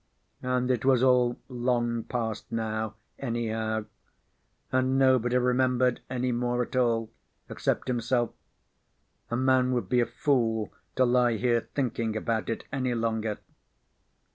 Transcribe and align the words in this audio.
And 0.41 0.71
it 0.71 0.83
was 0.83 1.03
all 1.03 1.37
long 1.47 2.05
past 2.05 2.51
now, 2.51 2.95
anyhow; 3.19 3.85
and 4.71 4.97
nobody 4.97 5.37
remembered 5.37 5.99
any 6.09 6.31
more 6.31 6.63
at 6.63 6.75
all, 6.75 7.11
except 7.49 7.87
himself. 7.87 8.31
A 9.29 9.37
man 9.37 9.73
would 9.73 9.89
be 9.89 9.99
a 9.99 10.07
fool 10.07 10.73
to 10.95 11.05
lie 11.05 11.37
here 11.37 11.67
thinking 11.75 12.17
about 12.17 12.49
it 12.49 12.63
any 12.73 12.95
longer. 12.95 13.37